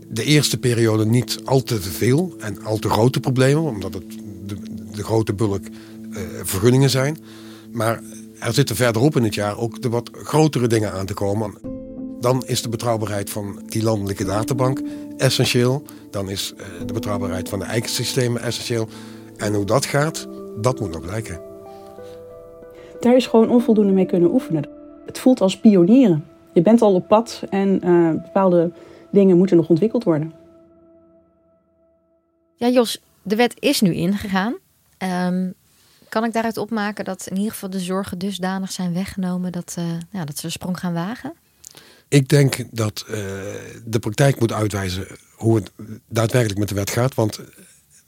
de 0.08 0.24
eerste 0.24 0.58
periode 0.58 1.06
niet 1.06 1.42
al 1.46 1.64
te 1.64 1.82
veel 1.82 2.36
en 2.40 2.64
al 2.64 2.78
te 2.78 2.90
grote 2.90 3.20
problemen, 3.20 3.64
omdat 3.64 3.94
het 3.94 4.18
de, 4.46 4.58
de 4.92 5.04
grote 5.04 5.34
bulk 5.34 5.66
vergunningen 6.44 6.90
zijn. 6.90 7.18
Maar 7.72 8.02
er 8.40 8.54
zitten 8.54 8.76
verderop 8.76 9.16
in 9.16 9.24
het 9.24 9.34
jaar 9.34 9.58
ook 9.58 9.82
de 9.82 9.90
wat 9.90 10.10
grotere 10.14 10.68
dingen 10.68 10.92
aan 10.92 11.06
te 11.06 11.14
komen. 11.14 11.77
Dan 12.20 12.46
is 12.46 12.62
de 12.62 12.70
betrouwbaarheid 12.70 13.30
van 13.30 13.62
die 13.66 13.84
landelijke 13.84 14.24
databank 14.24 14.82
essentieel. 15.18 15.84
Dan 16.12 16.30
is 16.30 16.54
eh, 16.58 16.66
de 16.86 16.94
betrouwbaarheid 16.94 17.50
van 17.50 17.60
de 17.60 17.66
eikensystemen 17.66 18.42
essentieel. 18.42 18.88
En 19.38 19.54
hoe 19.54 19.66
dat 19.66 19.86
gaat, 19.86 20.28
dat 20.58 20.80
moet 20.80 20.92
nog 20.92 21.02
blijken. 21.02 21.42
Daar 23.00 23.16
is 23.16 23.28
gewoon 23.28 23.50
onvoldoende 23.50 23.94
mee 23.94 24.06
kunnen 24.06 24.34
oefenen. 24.34 24.70
Het 25.06 25.20
voelt 25.20 25.42
als 25.42 25.60
pionieren. 25.60 26.26
Je 26.54 26.62
bent 26.62 26.82
al 26.82 26.94
op 26.94 27.08
pad 27.08 27.44
en 27.50 27.82
eh, 27.82 28.10
bepaalde 28.10 28.72
dingen 29.12 29.38
moeten 29.38 29.58
nog 29.58 29.70
ontwikkeld 29.70 30.04
worden. 30.04 30.34
Ja, 32.56 32.70
Jos, 32.70 33.02
de 33.22 33.36
wet 33.36 33.56
is 33.60 33.82
nu 33.82 33.94
ingegaan. 33.94 34.56
Ehm, 34.98 35.52
kan 36.10 36.24
ik 36.24 36.34
daaruit 36.34 36.58
opmaken 36.58 37.06
dat 37.06 37.28
in 37.28 37.38
ieder 37.38 37.52
geval 37.52 37.70
de 37.70 37.80
zorgen 37.80 38.18
dusdanig 38.18 38.72
zijn 38.72 38.94
weggenomen 38.94 39.52
dat, 39.52 39.76
eh, 39.78 39.86
ja, 40.12 40.26
dat 40.26 40.38
ze 40.38 40.46
een 40.46 40.52
sprong 40.52 40.80
gaan 40.80 40.94
wagen? 40.94 41.34
Ik 42.10 42.30
denk 42.30 42.64
dat 42.72 43.06
eh, 43.08 43.16
de 43.86 44.00
praktijk 44.00 44.40
moet 44.40 44.52
uitwijzen 44.52 45.08
hoe 45.36 45.56
het 45.56 45.72
daadwerkelijk 46.10 46.60
met 46.60 46.70
de 46.70 46.76
wet 46.76 46.90
gaat. 46.90 47.16
Want 47.16 47.40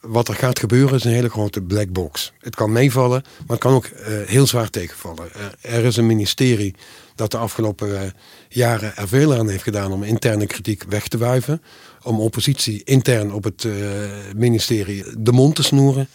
wat 0.02 0.28
er 0.28 0.36
gaat 0.36 0.60
gebeuren 0.60 0.96
is 0.96 1.04
een 1.04 1.12
hele 1.12 1.30
grote 1.30 1.62
black 1.62 1.92
box. 1.92 2.34
Het 2.40 2.56
kan 2.56 2.72
meevallen, 2.72 3.22
maar 3.22 3.58
het 3.58 3.60
kan 3.60 3.74
ook 3.74 3.86
eh, 3.86 4.14
heel 4.26 4.48
zwaar 4.48 4.70
tegenvallen. 4.70 5.28
Er, 5.62 5.86
is 5.86 5.98
een 5.98 6.06
ministerie 6.06 6.76
dat 7.16 7.32
de 7.32 7.38
afgelopen 7.38 8.02
eh, 8.02 8.10
jaren 8.50 8.96
er 8.96 9.08
veel 9.08 9.34
aan 9.34 9.50
heeft 9.50 9.64
gedaan 9.64 9.92
om 9.92 10.04
interne 10.04 10.46
kritiek 10.46 10.84
weg 10.90 11.08
te 11.08 11.18
wuiven. 11.18 11.62
Om 12.04 12.20
oppositie 12.20 12.84
intern 12.84 13.34
op 13.34 13.44
het 13.44 13.68
ministerie 14.36 15.04
de 15.18 15.32
mond 15.32 15.56
te 15.56 15.64
snoeren. 15.64 16.08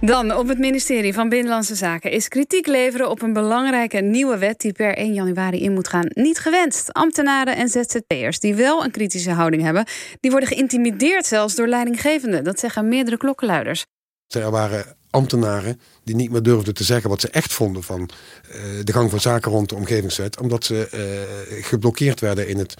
Dan 0.00 0.36
op 0.36 0.48
het 0.48 0.58
ministerie 0.58 1.14
van 1.14 1.28
Binnenlandse 1.28 1.74
Zaken 1.74 2.10
is 2.10 2.28
kritiek 2.28 2.66
leveren 2.66 3.10
op 3.10 3.22
een 3.22 3.32
belangrijke 3.32 3.98
nieuwe 3.98 4.38
wet 4.38 4.60
die 4.60 4.72
per 4.72 4.96
1 4.96 5.14
januari 5.14 5.62
in 5.62 5.72
moet 5.72 5.88
gaan 5.88 6.06
niet 6.08 6.38
gewenst. 6.38 6.92
Ambtenaren 6.92 7.56
en 7.56 7.68
ZZP'ers 7.68 8.40
die 8.40 8.54
wel 8.54 8.84
een 8.84 8.90
kritische 8.90 9.30
houding 9.30 9.62
hebben, 9.62 9.86
die 10.20 10.30
worden 10.30 10.48
geïntimideerd 10.48 11.26
zelfs 11.26 11.54
door 11.54 11.66
leidinggevenden. 11.66 12.44
Dat 12.44 12.58
zeggen 12.58 12.88
meerdere 12.88 13.16
klokkenluiders. 13.16 13.84
Er 14.28 14.50
waren 14.50 14.96
ambtenaren 15.10 15.80
die 16.04 16.14
niet 16.14 16.30
meer 16.30 16.42
durfden 16.42 16.74
te 16.74 16.84
zeggen 16.84 17.10
wat 17.10 17.20
ze 17.20 17.30
echt 17.30 17.52
vonden 17.52 17.82
van 17.82 18.10
eh, 18.50 18.60
de 18.84 18.92
gang 18.92 19.10
van 19.10 19.20
zaken 19.20 19.50
rond 19.50 19.68
de 19.68 19.74
omgevingswet. 19.74 20.40
Omdat 20.40 20.64
ze 20.64 20.88
eh, 20.88 21.64
geblokkeerd 21.64 22.20
werden 22.20 22.48
in 22.48 22.58
het, 22.58 22.74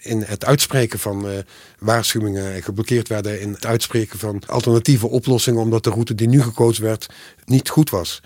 in 0.00 0.22
het 0.22 0.44
uitspreken 0.44 0.98
van 0.98 1.28
eh, 1.28 1.38
waarschuwingen. 1.78 2.62
Geblokkeerd 2.62 3.08
werden 3.08 3.40
in 3.40 3.52
het 3.52 3.66
uitspreken 3.66 4.18
van 4.18 4.42
alternatieve 4.46 5.08
oplossingen. 5.08 5.60
Omdat 5.60 5.84
de 5.84 5.90
route 5.90 6.14
die 6.14 6.28
nu 6.28 6.42
gekozen 6.42 6.84
werd 6.84 7.06
niet 7.44 7.68
goed 7.68 7.90
was. 7.90 8.22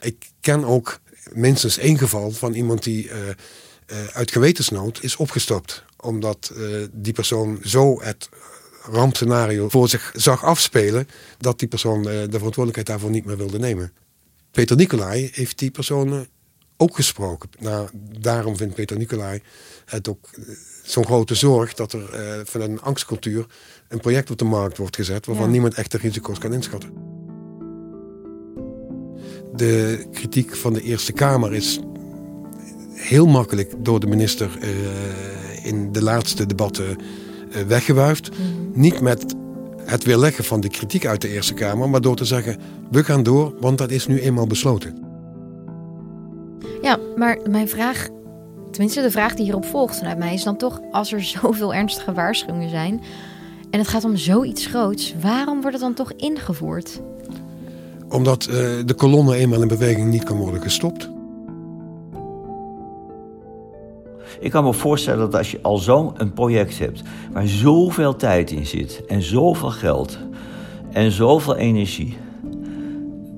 Ik 0.00 0.30
ken 0.40 0.64
ook 0.64 1.00
minstens 1.32 1.78
één 1.78 1.98
geval 1.98 2.30
van 2.30 2.54
iemand 2.54 2.82
die 2.82 3.10
eh, 3.10 3.28
eh, 3.28 3.36
uit 4.12 4.30
gewetensnood 4.30 5.02
is 5.02 5.16
opgestapt. 5.16 5.84
Omdat 6.00 6.52
die 6.92 7.12
persoon 7.12 7.58
zo 7.64 8.02
het 8.02 8.28
rampscenario 8.82 9.68
voor 9.68 9.88
zich 9.88 10.12
zag 10.14 10.44
afspelen, 10.44 11.08
dat 11.38 11.58
die 11.58 11.68
persoon 11.68 12.02
de 12.02 12.28
verantwoordelijkheid 12.30 12.86
daarvoor 12.86 13.10
niet 13.10 13.24
meer 13.24 13.36
wilde 13.36 13.58
nemen. 13.58 13.92
Peter 14.50 14.76
Nicolai 14.76 15.30
heeft 15.32 15.58
die 15.58 15.70
persoon 15.70 16.26
ook 16.76 16.94
gesproken. 16.94 17.48
Nou, 17.58 17.88
daarom 18.20 18.56
vindt 18.56 18.74
Peter 18.74 18.96
Nicolai 18.96 19.42
het 19.84 20.08
ook 20.08 20.28
eh, 20.34 20.42
zo'n 20.82 21.04
grote 21.04 21.34
zorg 21.34 21.74
dat 21.74 21.92
er 21.92 22.12
eh, 22.14 22.40
vanuit 22.44 22.70
een 22.70 22.80
angstcultuur 22.82 23.46
een 23.88 24.00
project 24.00 24.30
op 24.30 24.38
de 24.38 24.44
markt 24.44 24.76
wordt 24.76 24.96
gezet 24.96 25.26
waarvan 25.26 25.44
Ja. 25.44 25.50
niemand 25.50 25.74
echt 25.74 25.92
de 25.92 25.98
risico's 25.98 26.38
kan 26.38 26.52
inschatten. 26.52 26.90
De 29.54 30.06
kritiek 30.12 30.56
van 30.56 30.72
de 30.72 30.82
Eerste 30.82 31.12
Kamer 31.12 31.54
is 31.54 31.80
heel 32.92 33.26
makkelijk 33.26 33.72
door 33.78 34.00
de 34.00 34.06
minister 34.06 34.50
eh, 34.60 35.66
in 35.66 35.92
de 35.92 36.02
laatste 36.02 36.46
debatten 36.46 36.96
eh, 37.52 37.62
weggewuifd. 37.62 38.30
Niet 38.72 39.00
met 39.00 39.34
het 39.84 40.04
weerleggen 40.04 40.44
van 40.44 40.60
de 40.60 40.68
kritiek 40.68 41.06
uit 41.06 41.20
de 41.20 41.28
Eerste 41.28 41.54
Kamer, 41.54 41.88
maar 41.88 42.00
door 42.00 42.16
te 42.16 42.24
zeggen: 42.24 42.60
we 42.90 43.04
gaan 43.04 43.22
door, 43.22 43.54
want 43.60 43.78
dat 43.78 43.90
is 43.90 44.06
nu 44.06 44.20
eenmaal 44.20 44.46
besloten. 44.46 45.05
Ja, 46.82 46.98
maar 47.16 47.38
mijn 47.50 47.68
vraag, 47.68 48.08
tenminste 48.70 49.02
de 49.02 49.10
vraag 49.10 49.34
die 49.34 49.44
hierop 49.44 49.64
volgt 49.64 49.98
vanuit 49.98 50.18
mij, 50.18 50.34
is 50.34 50.42
dan 50.42 50.56
toch: 50.56 50.80
als 50.90 51.12
er 51.12 51.22
zoveel 51.40 51.74
ernstige 51.74 52.12
waarschuwingen 52.12 52.70
zijn 52.70 53.00
en 53.70 53.78
het 53.78 53.88
gaat 53.88 54.04
om 54.04 54.16
zoiets 54.16 54.66
groots, 54.66 55.14
waarom 55.20 55.60
wordt 55.60 55.72
het 55.76 55.80
dan 55.80 55.94
toch 55.94 56.12
ingevoerd? 56.12 57.00
Omdat 58.08 58.46
eh, 58.46 58.54
de 58.84 58.94
kolonne 58.96 59.36
eenmaal 59.36 59.62
in 59.62 59.68
beweging 59.68 60.10
niet 60.10 60.24
kan 60.24 60.36
worden 60.36 60.62
gestopt. 60.62 61.10
Ik 64.40 64.50
kan 64.50 64.64
me 64.64 64.72
voorstellen 64.72 65.18
dat 65.18 65.34
als 65.34 65.50
je 65.50 65.58
al 65.62 65.76
zo'n 65.78 66.32
project 66.34 66.78
hebt 66.78 67.02
waar 67.32 67.46
zoveel 67.46 68.16
tijd 68.16 68.50
in 68.50 68.66
zit 68.66 69.02
en 69.06 69.22
zoveel 69.22 69.70
geld 69.70 70.18
en 70.92 71.10
zoveel 71.10 71.56
energie, 71.56 72.16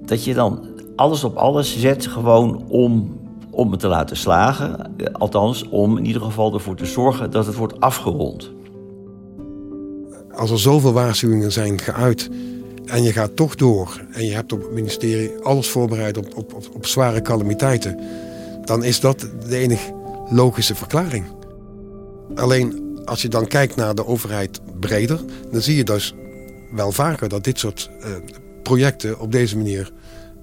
dat 0.04 0.24
je 0.24 0.34
dan 0.34 0.66
alles 0.96 1.24
op 1.24 1.36
alles 1.36 1.80
zet 1.80 2.06
gewoon 2.06 2.64
om, 2.68 3.17
om 3.58 3.70
het 3.70 3.80
te 3.80 3.88
laten 3.88 4.16
slagen. 4.16 4.96
Eh, 4.96 5.12
Althans, 5.12 5.68
om 5.68 5.96
in 5.96 6.04
ieder 6.04 6.22
geval 6.22 6.54
ervoor 6.54 6.76
te 6.76 6.86
zorgen 6.86 7.30
dat 7.30 7.46
het 7.46 7.54
wordt 7.54 7.80
afgerond. 7.80 8.52
Als 10.34 10.50
er 10.50 10.58
zoveel 10.58 10.92
waarschuwingen 10.92 11.52
zijn 11.52 11.80
geuit 11.80 12.30
en 12.84 13.02
je 13.02 13.12
gaat 13.12 13.36
toch 13.36 13.54
door 13.54 14.04
en 14.12 14.24
je 14.24 14.34
hebt 14.34 14.52
op 14.52 14.62
het 14.62 14.72
ministerie 14.72 15.38
alles 15.42 15.68
voorbereid 15.68 16.16
op, 16.16 16.36
op, 16.36 16.70
op, 16.74 16.86
zware 16.86 17.22
calamiteiten, 17.22 17.98
dan 18.64 18.84
is 18.84 19.00
dat 19.00 19.28
de 19.48 19.56
enige 19.56 19.94
logische 20.30 20.74
verklaring. 20.74 21.24
Alleen 22.34 22.98
als 23.04 23.22
je 23.22 23.28
dan 23.28 23.46
kijkt 23.46 23.76
naar 23.76 23.94
de 23.94 24.06
overheid 24.06 24.60
breder, 24.80 25.20
dan 25.50 25.60
zie 25.60 25.76
je 25.76 25.84
dus 25.84 26.14
wel 26.72 26.92
vaker 26.92 27.28
dat 27.28 27.44
dit 27.44 27.58
soort 27.58 27.90
uh, 28.00 28.06
projecten 28.62 29.20
op 29.20 29.32
deze 29.32 29.56
manier 29.56 29.92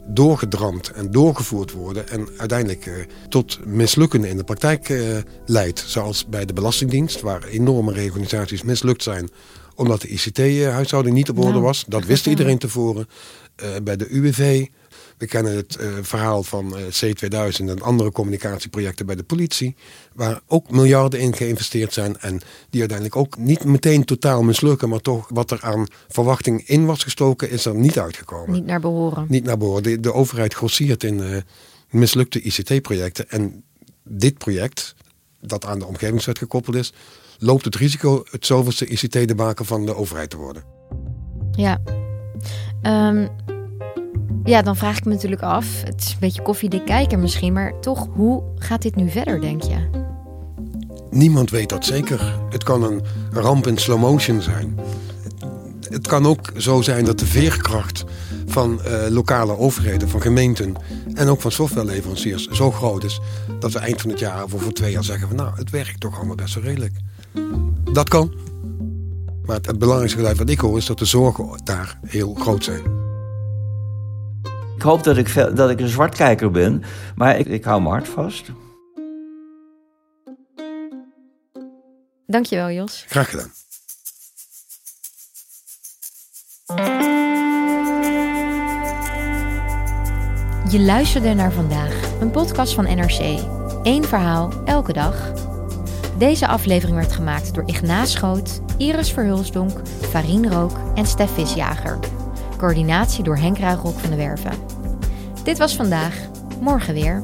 doorgedramd 0.07 0.91
en 0.91 1.11
doorgevoerd 1.11 1.71
worden 1.71 2.09
en 2.09 2.29
uiteindelijk 2.37 2.85
uh, 2.85 2.93
tot 3.29 3.65
mislukken 3.65 4.23
in 4.23 4.37
de 4.37 4.43
praktijk 4.43 4.89
uh, 4.89 5.17
leidt. 5.45 5.83
Zoals 5.87 6.25
bij 6.25 6.45
de 6.45 6.53
Belastingdienst, 6.53 7.21
waar 7.21 7.43
enorme 7.43 7.93
reorganisaties 7.93 8.63
mislukt 8.63 9.03
zijn 9.03 9.29
omdat 9.75 10.01
de 10.01 10.07
ICT-huishouding 10.07 11.15
niet 11.15 11.29
op 11.29 11.39
orde 11.39 11.59
was. 11.59 11.85
Dat 11.87 12.05
wist 12.05 12.27
iedereen 12.27 12.57
tevoren. 12.57 13.07
Bij 13.83 13.95
de 13.95 14.09
UWV, 14.09 14.65
we 15.17 15.27
kennen 15.27 15.55
het 15.55 15.77
uh, 15.79 15.87
verhaal 16.01 16.43
van 16.43 16.77
uh, 16.77 16.83
C2000 16.83 17.65
en 17.65 17.81
andere 17.81 18.11
communicatieprojecten 18.11 19.05
bij 19.05 19.15
de 19.15 19.23
politie. 19.23 19.75
Waar 20.13 20.41
ook 20.47 20.71
miljarden 20.71 21.19
in 21.19 21.35
geïnvesteerd 21.35 21.93
zijn. 21.93 22.17
En 22.19 22.41
die 22.69 22.79
uiteindelijk 22.79 23.17
ook 23.17 23.37
niet 23.37 23.63
meteen 23.63 24.05
totaal 24.05 24.43
mislukken. 24.43 24.89
Maar 24.89 24.99
toch 24.99 25.29
wat 25.29 25.51
er 25.51 25.61
aan 25.61 25.87
verwachting 26.07 26.67
in 26.67 26.85
was 26.85 27.03
gestoken 27.03 27.49
is 27.49 27.65
er 27.65 27.75
niet 27.75 27.99
uitgekomen. 27.99 28.51
Niet 28.51 28.65
naar 28.65 28.79
behoren. 28.79 29.25
Niet 29.29 29.43
naar 29.43 29.57
behoren. 29.57 29.83
De, 29.83 29.99
de 29.99 30.13
overheid 30.13 30.53
grossiert 30.53 31.03
in 31.03 31.17
uh, 31.17 31.37
mislukte 31.89 32.41
ICT-projecten. 32.41 33.29
En 33.29 33.63
dit 34.03 34.37
project, 34.37 34.95
dat 35.41 35.65
aan 35.65 35.79
de 35.79 35.85
omgevingswet 35.85 36.37
gekoppeld 36.37 36.75
is. 36.75 36.93
Loopt 37.37 37.65
het 37.65 37.75
risico 37.75 38.23
het 38.31 38.45
zoveelste 38.45 38.85
ICT-debaken 38.85 39.65
van 39.65 39.85
de 39.85 39.95
overheid 39.95 40.29
te 40.29 40.37
worden. 40.37 40.63
Ja. 41.51 41.81
Um, 42.83 43.29
ja, 44.45 44.61
dan 44.61 44.75
vraag 44.75 44.97
ik 44.97 45.05
me 45.05 45.13
natuurlijk 45.13 45.41
af. 45.41 45.81
Het 45.83 46.01
is 46.01 46.11
een 46.11 46.19
beetje 46.19 46.41
koffiedik 46.41 46.85
kijken 46.85 47.19
misschien, 47.19 47.53
maar 47.53 47.79
toch, 47.79 48.07
hoe 48.13 48.43
gaat 48.55 48.81
dit 48.81 48.95
nu 48.95 49.09
verder, 49.09 49.41
denk 49.41 49.63
je? 49.63 50.03
Niemand 51.11 51.49
weet 51.49 51.69
dat 51.69 51.85
zeker. 51.85 52.39
Het 52.49 52.63
kan 52.63 52.83
een 52.83 53.01
ramp 53.31 53.67
in 53.67 53.77
slow 53.77 53.99
motion 53.99 54.41
zijn. 54.41 54.79
Het 55.89 56.07
kan 56.07 56.25
ook 56.25 56.51
zo 56.57 56.81
zijn 56.81 57.05
dat 57.05 57.19
de 57.19 57.25
veerkracht 57.25 58.03
van 58.45 58.79
uh, 58.85 59.07
lokale 59.09 59.57
overheden, 59.57 60.09
van 60.09 60.21
gemeenten 60.21 60.75
en 61.13 61.27
ook 61.27 61.41
van 61.41 61.51
softwareleveranciers 61.51 62.47
zo 62.47 62.71
groot 62.71 63.03
is 63.03 63.19
dat 63.59 63.71
we 63.71 63.79
eind 63.79 64.01
van 64.01 64.09
het 64.09 64.19
jaar 64.19 64.43
of 64.43 64.53
over 64.53 64.73
twee 64.73 64.91
jaar 64.91 65.03
zeggen 65.03 65.27
van 65.27 65.37
nou, 65.37 65.55
het 65.55 65.69
werkt 65.69 65.99
toch 65.99 66.17
allemaal 66.17 66.35
best 66.35 66.55
wel 66.55 66.63
redelijk. 66.63 66.93
Dat 67.93 68.09
kan. 68.09 68.33
Maar 69.45 69.55
het, 69.55 69.65
het 69.65 69.79
belangrijkste 69.79 70.17
geluid 70.17 70.37
wat 70.37 70.49
ik 70.49 70.59
hoor 70.59 70.77
is 70.77 70.85
dat 70.85 70.99
de 70.99 71.05
zorgen 71.05 71.61
daar 71.63 71.99
heel 72.05 72.33
groot 72.33 72.63
zijn. 72.63 73.04
Ik 74.75 74.81
hoop 74.81 75.03
dat 75.03 75.17
ik, 75.17 75.55
dat 75.55 75.69
ik 75.69 75.79
een 75.79 75.87
zwartkijker 75.87 76.51
ben, 76.51 76.83
maar 77.15 77.39
ik, 77.39 77.45
ik 77.45 77.63
hou 77.63 77.81
mijn 77.81 77.93
hart 77.93 78.07
vast. 78.07 78.51
Dankjewel, 82.27 82.71
Jos. 82.71 83.05
Graag 83.07 83.29
gedaan. 83.29 83.51
Je 90.69 90.79
luisterde 90.79 91.33
naar 91.33 91.51
vandaag, 91.51 92.19
een 92.19 92.31
podcast 92.31 92.73
van 92.73 92.83
NRC. 92.83 93.39
Eén 93.83 94.03
verhaal, 94.03 94.51
elke 94.65 94.93
dag. 94.93 95.31
Deze 96.17 96.47
aflevering 96.47 96.97
werd 96.97 97.11
gemaakt 97.11 97.53
door 97.53 97.63
Ignaas 97.65 98.11
Schoot, 98.11 98.61
Iris 98.77 99.11
Verhulsdonk, 99.11 99.81
Farien 100.09 100.51
Rook 100.51 100.71
en 100.95 101.05
Stef 101.05 101.31
Visjager. 101.31 101.99
Coördinatie 102.57 103.23
door 103.23 103.37
Henk 103.37 103.57
Ruigrok 103.57 103.99
van 103.99 104.09
de 104.09 104.15
Werven. 104.15 104.53
Dit 105.43 105.57
was 105.57 105.75
vandaag, 105.75 106.15
morgen 106.59 106.93
weer. 106.93 107.23